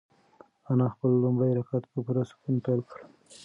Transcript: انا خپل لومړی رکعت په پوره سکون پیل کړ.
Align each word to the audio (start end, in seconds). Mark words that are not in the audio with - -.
انا 0.71 0.87
خپل 0.93 1.11
لومړی 1.23 1.51
رکعت 1.59 1.83
په 1.91 1.99
پوره 2.05 2.23
سکون 2.29 2.55
پیل 2.65 2.81
کړ. 2.89 2.97